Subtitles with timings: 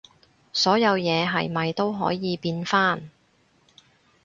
[0.51, 3.11] 所有嘢係咪都可以變返